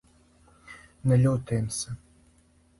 Не 1.11 1.19
љутим 1.21 1.71
се! 1.79 1.97